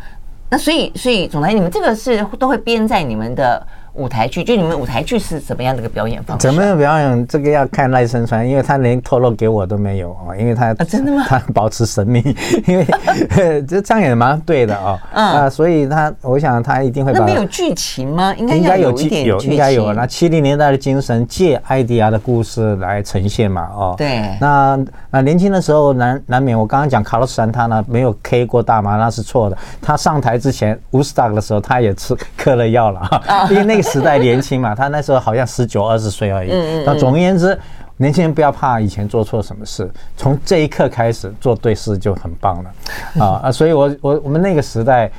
[0.49, 3.65] 那所以所以总裁，你们这个是都会编在你们的。
[3.95, 6.47] 舞台剧，就你们舞台剧是怎么样的一个表演方式？
[6.47, 7.27] 怎么样表演？
[7.27, 11.23] 这个要看赖声川，因为他连透露给我都没有啊，因为他真的吗？
[11.27, 12.21] 他保持神秘，
[12.67, 12.85] 因为
[13.65, 14.99] 这这样也蛮对的啊。
[15.13, 17.19] 啊，所以他我想他一定会把。
[17.19, 18.33] 那没有剧情吗？
[18.35, 19.93] 应该应该有一点有，应该有。
[19.93, 23.69] 那七零年代的精神，借艾迪亚的故事来呈现嘛？
[23.73, 24.35] 哦，对。
[24.41, 24.77] 那
[25.09, 29.57] 那年轻的时候难难免，我刚刚讲卡洛斯山他呢没有 K 过大麻，那是错的。
[29.81, 33.84] 他上台之前，Woodstock 的时候，他也吃嗑了药了啊，因为那个。
[33.85, 36.51] 时代年轻嘛，他那时候好像十九二十岁而已。
[36.85, 37.57] 那总而言之，
[37.97, 42.71] 年轻人不要怕以前做错什么事，从这一刻开始做对事就很棒了
[43.19, 43.51] 啊啊！
[43.51, 45.09] 所以我我我们那个时代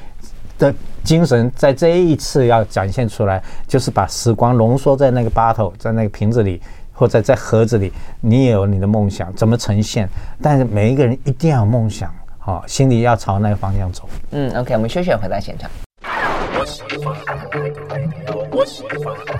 [0.59, 6.61] 的精神，在这一次要展现出来，就是把时光浓缩在那个 bottle，在那个瓶子里，
[6.92, 7.90] 或者在盒子里。
[8.20, 10.09] 你也有你的梦想，怎么呈现？
[10.42, 14.09] 但是每一个人一定要有梦想，好，心里要朝那个方向走。
[14.33, 15.70] 嗯，OK，我们休息，回到现场。
[18.88, 19.36] Spotify.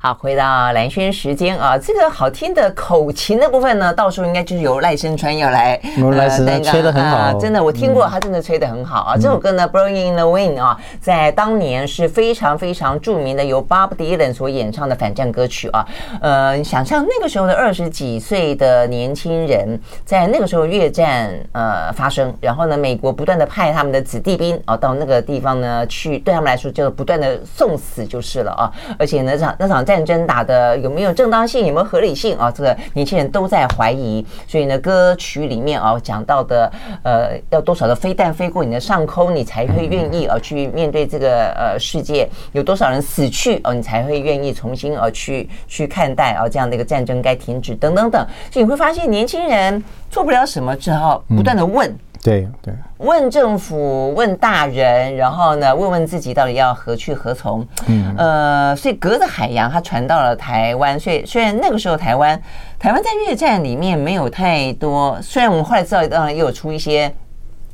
[0.00, 5.74] 好，回到蓝轩时间啊，这个好听的口琴的部分呢，到时候应该就是由赖声川要来，
[6.12, 9.14] 赖声川吹得很好，啊，真的，我听过，他真的吹得很好啊。
[9.16, 15.84] 嗯、这首歌呢，《Blowing in the Wind》啊，在当年是非常非常著名的，由 Bob Dylan 所演唱的反战歌曲啊。
[16.20, 29.84] 呃，想象那个时候的二十几岁的年轻人，在那个时候越战呃发生，然后呢，美国不断的派他们的子弟兵啊到那个地方呢去，对他们来说就是不断的送死就是了啊，而且那场那场。
[29.88, 32.52] 战争打的有没有正当性，有没有合理性啊？
[32.54, 36.70] 这个年轻人都在怀疑，所以呢，歌曲里面啊讲到的，
[37.02, 42.28] 呃，要多少的飞弹飞过你的上空，你才会愿意啊去面对这个呃世界？
[42.52, 48.26] 有多少人死去哦，你才会愿意重新啊去去看待啊这样的一个战争该停止等等等。
[48.50, 51.96] 所以你会发现，年轻人做不了什么，只好不断的问。
[52.22, 57.66] 对对，问政府，问大人，然后呢，问问自己到底要何去何从？
[57.86, 60.98] 嗯，呃，所以隔着海洋，它传到了台湾。
[60.98, 62.40] 所以虽然那个时候台湾，
[62.78, 67.12] 台湾在越战里面没有太多，虽然我们后来知道，当然也有出一些。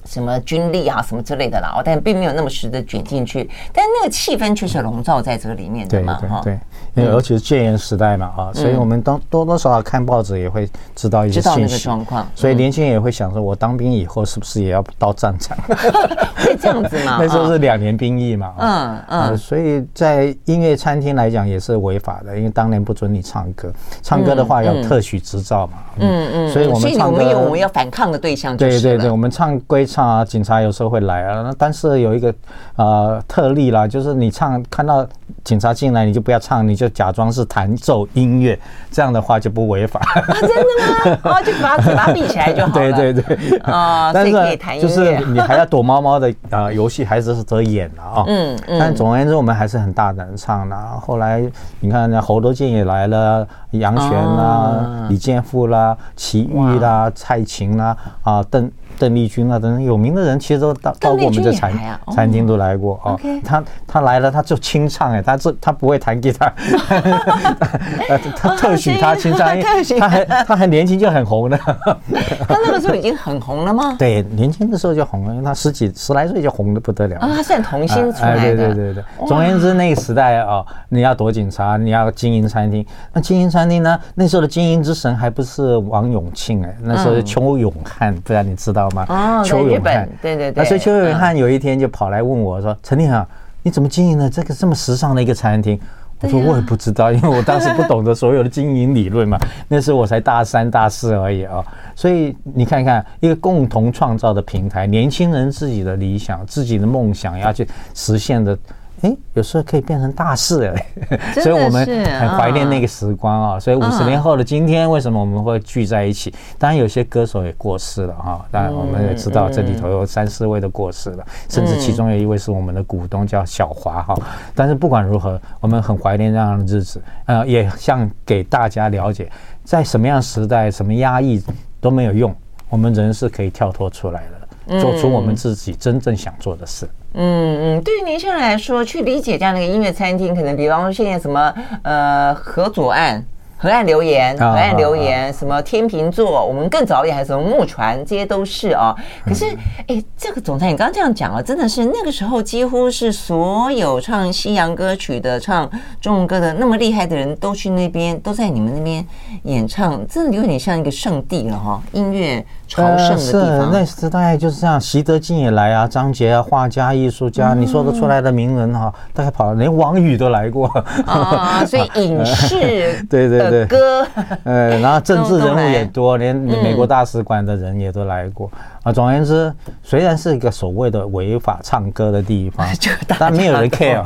[0.04, 6.58] 什么军力啊，什么之类的啦，但并没有那么实的卷进去，但那个气氛却是笼罩在这个里面的嘛，对对
[6.94, 15.56] 对，因为尤其是戒严时代嘛，啊，所以我们当多多少少看报纸也会知道一些信息，状况，所以年轻人也会想说，我当兵以后是不是也要到战场？
[16.36, 17.16] 会这样子吗？
[17.22, 26.30] 那时候是两年兵役嘛，嗯嗯，所以在音乐餐厅来讲也是违法的，因为当年不准你唱歌，唱歌的话要特许执照嘛，嗯。
[26.34, 29.86] 嗯，所以我们唱歌，我们要反抗的对象，对对对，我们唱归。
[29.94, 31.42] 唱啊，警察有时候会来啊。
[31.42, 32.34] 那但是有一个
[32.76, 35.06] 呃特例啦，就是你唱看到
[35.44, 38.58] 警察进来，你就不要唱，你就假装是弹奏音乐，
[38.90, 40.00] 这样的话就不违法。
[40.00, 41.18] 啊，真的吗？
[41.30, 42.92] 哦，就把嘴巴闭起来就好了。
[42.92, 43.58] 对对对。
[43.58, 44.32] 啊，但是
[44.80, 48.24] 就是你还要躲猫猫的啊，游戏还是得演的啊。
[48.26, 48.78] 嗯嗯。
[48.80, 50.76] 但总而言之，我们还是很大胆唱的。
[51.00, 51.40] 后来
[51.78, 58.70] 你看，那侯德健也来了，杨泉啦，李健富啦，齐豫啦，蔡琴啦，啊邓。
[58.98, 61.72] 邓丽君啊，等有名的人其实都到到过我们的餐
[62.12, 63.16] 餐厅都来过啊。
[63.44, 66.52] 他他来了，他就清唱哎，他这他不会弹吉他，
[68.36, 69.58] 他特许他清唱，
[69.98, 71.56] 他还他还年轻就很红的。
[72.48, 73.96] 他那个时候已经很红了吗？
[73.98, 77.18] 对，年轻的时候就红了，因为他十几十来岁就红的不得了。
[77.18, 78.40] 啊，他算童星出来的。
[78.40, 79.04] 对对对对。
[79.26, 82.84] 总而言之，那个时代啊，你要躲警察，你要经营餐厅。
[83.12, 83.98] 那经营餐厅呢？
[84.14, 88.83] 那时候的经营之神还不是王永庆哎，那时候是邱永汉，不然你知道。
[89.08, 93.24] 哦，邱永汉，对对对，那所以邱永汉有一天就跑来问我说：“陈立恒，
[93.62, 95.78] 你怎么经营了这个这么时尚的一个餐厅？”
[96.20, 101.62] 我说：“我也不知道，因为我当时不懂得所有的经营理论嘛， 那时候我才大三大四而已啊。
[101.94, 108.56] 所以你看看一个共同创造的平台，年轻人自己的理想、自己的梦想要去实现的。”
[109.04, 113.60] 哎，有时候可以变成大事哎，所以我们很怀念那个时光啊。
[113.60, 116.34] 所以五十年后的今天，为什么我们会聚在一起？
[116.58, 118.46] 当然有些歌手也过世了哈。
[118.50, 124.16] 当然我们也知道这里头有三四位都过世了，甚至其中有一位是我们的股东叫小华哈。
[124.54, 127.02] 但是不管如何，我们很怀念这样的日子。
[127.26, 129.30] 呃，也想给大家了解，
[129.64, 131.42] 在什么样时代，什么压抑
[131.78, 132.34] 都没有用，
[132.70, 134.22] 我们人是可以跳脱出来
[134.66, 136.86] 的，做出我们自己真正想做的事。
[136.86, 143.24] 嗯嗯嗯，对于年轻人来说，去理解这样的一个音乐餐厅，可能比方说现在什么呃河左岸。
[143.56, 148.94] 河岸留言，河岸留言，什么天秤座，我们更早一点还是什么木船，这些都是啊。
[149.24, 149.46] 可是，
[149.86, 159.06] 哎，这个总裁，你刚刚这样讲了，真的是那个时候几乎是所有唱西洋歌曲的、唱中文歌的那么厉害的人都去那边，都在你们那边
[159.44, 163.70] 演唱，真的有点像一个圣地了哈，音乐朝圣的地方。
[163.72, 170.66] 那时代就是这样，习德进也来啊，张杰啊，画家、艺术家，你说得出来的名人哈，大概跑了，连王宇都来过
[171.06, 171.64] 啊。
[171.64, 173.66] 所以影视， 对对对。
[173.66, 174.06] 歌，
[174.44, 178.50] 呃，然后政治人物也多，连美国大使馆的人也都来过。
[178.82, 179.50] 啊，总而言之，
[179.82, 182.66] 虽然是一个所谓的违法唱歌的地方，
[183.18, 184.02] 但没有人 care。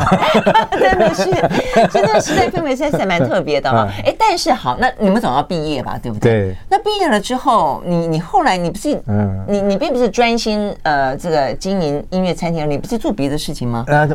[0.79, 1.25] 真的是，
[1.89, 3.89] 真的是在氛围现在蛮特别的哈。
[4.05, 6.31] 哎，但是好，那你们总要毕业吧，对不对？
[6.31, 6.57] 对。
[6.71, 13.85] 那毕业了之后，你你后来你不是，嗯，你你并不是专心呃这个经营音乐餐厅，你不是做别的事情吗？
[13.87, 14.07] 呃，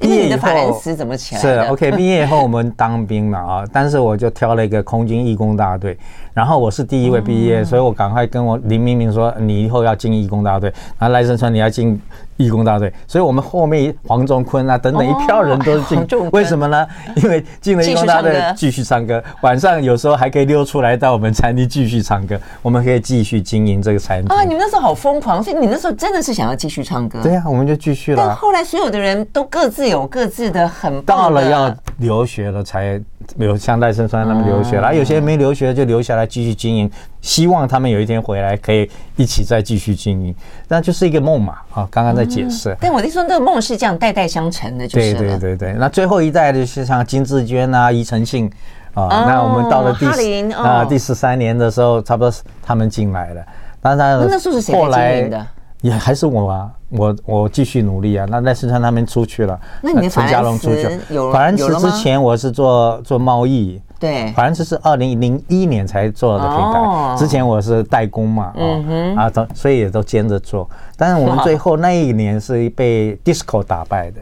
[0.00, 1.40] 毕业以后法兰斯怎么起来？
[1.40, 5.98] 是 OK，毕业以后我们当兵嘛啊，但是我就挑了一个空军义工大队。
[6.32, 12.00] 然后我是第一位毕业，所以我赶快跟我林明明说，你以后要进义工大队，然后赖声川你要进
[12.36, 16.86] 义工大队，所以我们后面黄仲坤啊等等一票人都进，为什么呢？
[17.16, 24.42] 因为进了义工大队继续唱歌，晚上有时候还可以溜出来到我们餐厅继续唱歌，我们可以继续经营这个餐厅啊！
[24.42, 27.18] 你们那时候好疯狂，所以你那时候真的是想要继续唱歌？
[27.22, 28.24] 对呀，我们就继续了。
[28.24, 31.18] 但后来所有的人都各自有各自的很棒。
[31.18, 33.00] 到了要留学了才。
[33.38, 40.34] 比如像赖声川他们留学了，啊、有些没留学就留下来继续经营，希望他们有一天回来可以一起再继续经营，
[40.68, 41.88] 那就是一个梦嘛啊！
[41.90, 45.72] 刚刚在解释、嗯，但我听说那个梦是这样代代相承的，就是对对对对。
[45.78, 48.50] 那最后一代就是像金志娟啊、庾澄庆
[48.94, 53.42] 啊，哦、那我们到了第十啊、哦、第十三年的时候，差不多他们进来了，
[53.80, 55.46] 当然那时候是谁经营的？
[55.82, 58.26] 也还是我啊，我我继续努力啊。
[58.28, 61.32] 那赖声川他们出去了，那你的陈家龙出去了。
[61.32, 70.68] 法兰茨之前我是做做贸易，对，反正这是二零零一年才做的平台，哦、之前我是代工嘛，嗯哼啊，所以也都兼着做。
[70.96, 74.20] 但是我们最后那一年是被 disco 打败的。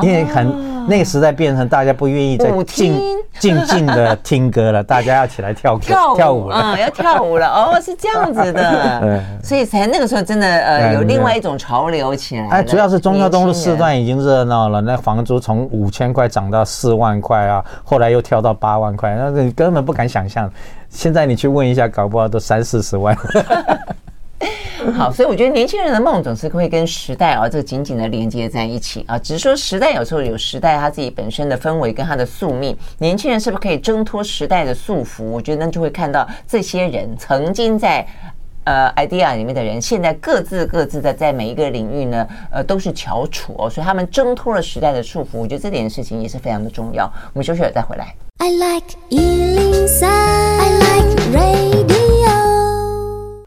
[0.00, 3.00] 因为很那个时代变成大家不愿意再 静
[3.38, 7.48] 静静的听歌了，大家要起来跳跳跳舞了，嗯，要跳舞了。
[7.48, 12.48] 哦，是这样子的， 所以才那个时候真的呃有另外一种潮流起来。
[12.48, 20.50] 哎，主要是中孝东路四段已经热闹了，那房租从五千块涨到四万块啊，后来又跳到八万块，那你根本不敢想象。
[20.88, 23.16] 现在你去问一下，搞不好都三四十万。
[24.94, 29.16] 好，所以我觉得年轻人的梦总是会跟时代啊，这紧紧的连接在一起啊。
[29.18, 35.22] 只是说时代有时候有时代他自己本身的氛围跟他的宿命，年轻人是不是可以挣脱时代的束缚？
[35.24, 38.04] 我觉得那就会看到这些人曾经在
[38.64, 43.70] 呃 idea 里面的人，现在各自各自的在每一个领域呢，呃，都是翘楚哦。
[43.70, 47.04] 所以他们挣脱了时代的束缚，我觉得这点事情也是非常的重要。
[47.32, 48.12] 我们休息了再回来。
[48.38, 52.01] I like 103, I like radio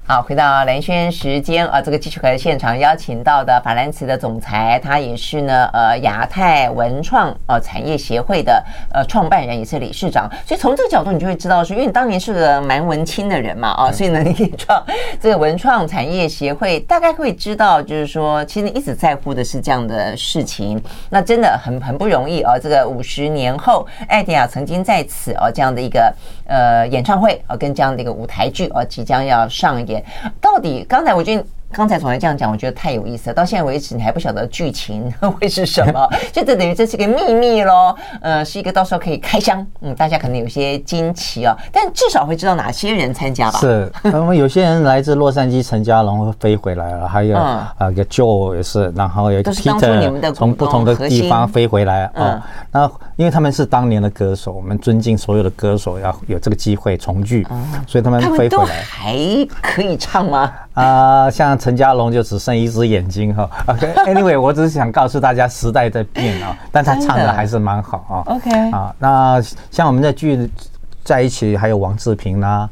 [0.08, 8.64] 好，回到蓝轩时间啊，这个继续和现场邀请到的法兰茨的总裁，他也是呢，呃，亚太文创呃产业协会的
[8.94, 10.30] 呃创办人，也是理事长。
[10.46, 14.86] 所以从这个角度，你就会知道说，因为你当年是个蛮文青的人嘛，啊，所以呢，你可以创
[15.20, 22.60] 这个文创产业协会，大概会知道，就是说，其实你一直在乎的是这样的事情，那真的很很不容易啊。
[22.62, 26.14] 这个五十年后，艾迪亚曾经在此哦这样的一个
[26.46, 29.95] 呃演唱会啊，跟这样的一个舞台剧啊，即将要上演。
[30.40, 31.44] 到底刚才我觉得。
[31.72, 33.34] 刚才总裁这样讲，我觉得太有意思了。
[33.34, 37.94] 到现在为止，你还不晓得剧情 会是什么，就这等于这是个秘密喽。
[38.22, 41.54] 呃，是一个到时候可以开箱，嗯，大家可能有些惊奇哦。
[41.74, 43.60] 但至少会知道哪些人参加吧。
[43.60, 52.42] 是，那么有些人来自洛杉矶，陈家龙会飞回来了，还有啊，个 Joe 也是，然后有 Peter 从不同的地方飞回来啊。
[52.72, 57.48] 那因为他们是当年的歌手，我们尊敬所有的歌手，要有这个机会重聚，
[57.88, 59.16] 所以他们飞回来还
[59.62, 60.54] 可以唱吗？
[60.74, 61.56] 啊，像。
[61.66, 63.50] 陈家龙就只剩一只眼睛哈。
[63.66, 68.36] OK，Anyway， 我只是想告诉大家时代在变啊， 但他唱的还是蛮好啊。
[68.36, 70.48] OK，啊，那像我们在剧
[71.04, 72.50] 在一起，还有王志平啦。
[72.50, 72.70] 啊，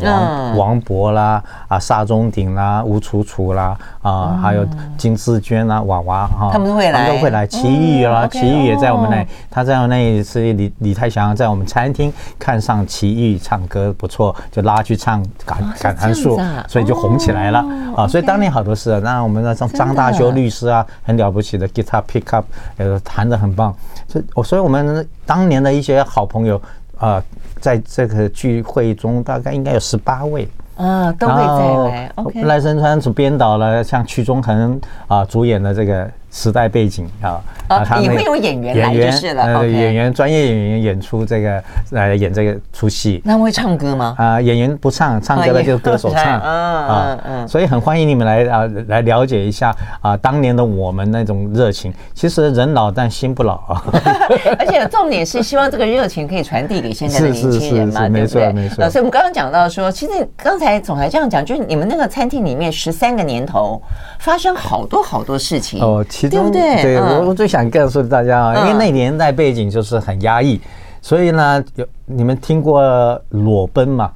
[0.00, 7.46] 王王勃啦，啊，沙中鼎啦，吴楚楚啦，啊，还有金志娟啦，娃娃哈，他们都会来，他们都会来。
[7.46, 17.64] 齐豫啦，齐豫也在我们那，他在我那一次李李泰祥在我们餐厅看上齐豫唱歌不错，就拉去唱《感感叹树》，所以就红起来了
[17.96, 18.06] 啊。
[18.06, 22.44] 所以当年好多事，那我们的张张大修律师啊，很了不起的 guitar pickup，
[22.76, 23.74] 呃，弹的很棒。
[24.08, 26.60] 所以，我所以我们当年的一些好朋友
[26.98, 27.22] 啊。
[27.64, 30.46] 在这个聚会中，大概应该有十八位
[30.76, 32.44] 啊，都会再来。
[32.44, 36.06] 赖声川主编导了，像曲中恒啊主演的这个。
[36.34, 39.44] 时代背景啊，啊，他也会有演员来就是了。
[39.44, 43.22] 呃，演员专业演员演出这个来演这个出戏。
[43.24, 44.16] 那会唱歌吗？
[44.18, 46.40] 啊，演员不唱，唱歌的就是歌手唱。
[46.40, 47.48] 嗯嗯嗯。
[47.48, 51.94] 所以很欢迎你们来啊，来了解一下啊，当年的我们那种热情。
[52.14, 53.84] 其实人老但心不老啊。
[54.58, 58.52] 而且重点是希望这个热情可以传递给现在的年轻人嘛，对不对？
[58.52, 58.90] 没错。
[58.90, 63.80] 所以我们刚刚讲到说，其实刚才总裁这样讲，就是你们那个餐厅里面十三个年头
[64.18, 66.04] 发生好多好多事情哦。
[66.28, 66.82] 对不对？
[66.82, 70.60] 对我，我最想告诉大家啊，因为那年代背景就是很压抑，
[71.00, 72.82] 所以呢，有你们听过
[73.30, 74.10] 裸奔吗？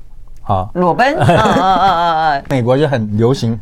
[0.44, 2.42] 啊，裸奔，啊啊啊啊！
[2.48, 3.60] 美国就很流行。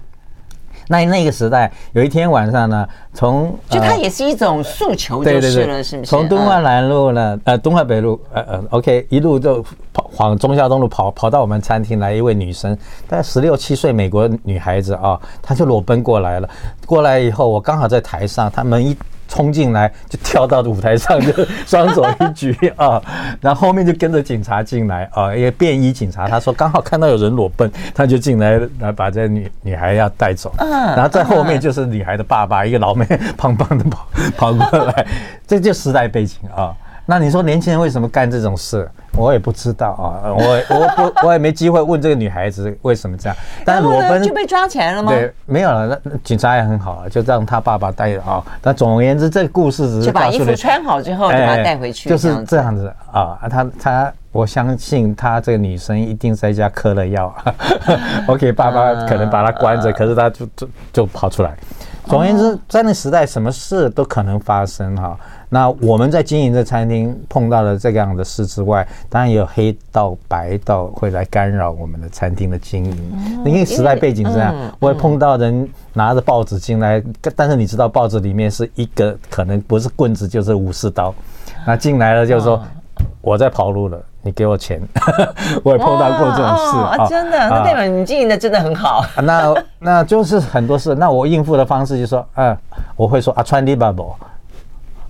[0.89, 6.11] 那那个时代，有一天晚上呢，从就它也是一种诉求，就是了，是不是？
[6.11, 12.77] 从东化南路呢，呃，东化北路，呃呃，OK，一路就跑往中孝东路跑，跑到我们餐厅来，一位女生，
[13.09, 16.49] 大概十六七岁，美国女孩子啊，她就裸奔过来了。
[16.87, 18.97] 过来以后，我刚好在台上，她门一。
[19.29, 21.33] 冲进来就跳到舞台上，就
[21.67, 23.03] 双手一举啊，
[23.41, 33.05] 然后后面就跟着警察进来啊，一个便衣警察，他说刚好看到有人裸奔，他就进来来把这女女孩要带走，然后在后面就是女孩的爸爸，一个老妹
[33.37, 35.07] 胖胖的跑跑过来，
[35.47, 36.75] 这就时代背景啊。
[37.09, 38.89] 那你说年轻人为什么干这种事？
[39.17, 43.37] 我也不知道啊，我我不 我也没机会问这个女孩子为什么这样。
[43.65, 45.11] 但是裸奔就被抓起来了吗？
[45.11, 45.99] 对，没有了。
[46.03, 48.45] 那警察也很好啊，就让他爸爸带着啊。
[48.61, 53.39] 但总而言之，这个故事只是就把衣服穿好之后就把他带回去，就是这样子啊。
[53.49, 57.35] 他他，我相信他这个女生一定在家嗑了药。
[58.29, 61.57] 我给爸爸可能把他关着，可是他就就就跑出来。
[62.07, 65.19] 总而言之，在那时代，什么事都可能发生哈。
[65.49, 73.43] 那我们在经营这餐厅碰到了这样的事之外，当然也有黑道、白道会来干扰我们的餐厅的经营。
[73.45, 77.03] 因为时代背景这样，我也碰到人拿着报纸进来，
[77.37, 81.15] 但是你知道报纸里面是一个可能不是棍子就是武士刀，
[81.65, 82.61] 那进来了就是说
[83.21, 84.83] 我在跑路了，你给我钱。
[85.63, 89.05] 我也碰到过这种事啊，真的，那代表你经营的真的很好。
[89.23, 92.57] 那那就是很多事，那我应付的方式就是说，嗯，
[92.97, 94.17] 我会说啊，川地巴伯。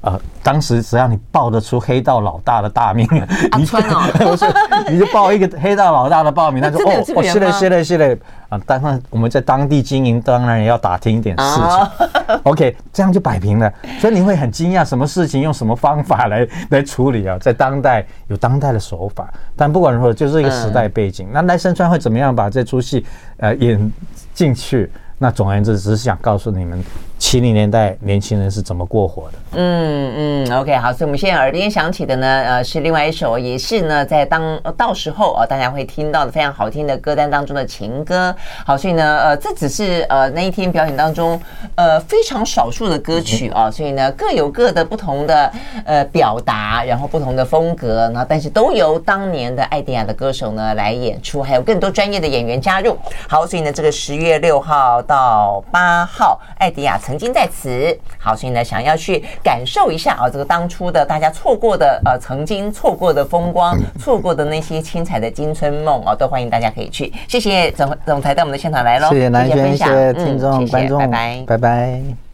[0.03, 3.09] 呃，当时只要你报得出黑道老大的大名，
[3.57, 4.45] 你川哦， 不是，
[4.89, 8.17] 你就报一个黑道老大的报名，他说 哦，哦，谢了谢了谢了
[8.49, 8.61] 啊！
[8.65, 12.41] 当然我们在当地经营，当然也要打听一点事情。
[12.45, 13.73] OK，这样就摆平了。
[13.99, 17.37] 所以你会很惊讶，什么事情用什么方法来来处理啊？
[17.41, 21.29] 在当代有当代的手法，但不管如何，就是一个时代背景。
[21.33, 23.05] 那赖声川会怎么样把这出戏
[23.39, 23.93] 呃演
[24.33, 24.91] 进去？
[25.19, 26.85] 那总而言之，只是想告诉你们，
[27.19, 29.39] 七零年代年轻人是怎么过活的。
[29.53, 38.35] 嗯嗯，OK，好，所以我们现在耳边响起的呢，呃，是另外一首，也是呢，在当到时候啊，大家会听到的非常好听的歌单当中的情歌。
[38.67, 41.41] 好，所以呢，呃，这只是呃那一天表演当中
[41.75, 45.53] 呃非常少数的歌曲啊，所以呢各有各的不同的
[45.87, 52.97] 呃表达，然后不同的风格，然后但是都由当年的艾迪亚的歌手呢来演出，还有更多专业的演员加入。
[53.27, 54.77] 好，所以呢，这个十月六号。
[55.07, 57.97] 到八号，艾迪亚曾经在此。
[58.19, 67.13] 好，所以呢，想要去感受一下啊，这个当初的大家错过的呃，曾经错过的风光，错过的那些精彩的金春梦啊，都欢迎大家可以去。
[67.29, 72.26] 谢谢总总裁到我们的现场来喽，谢谢南轩，谢谢听众观众，拜拜，拜拜。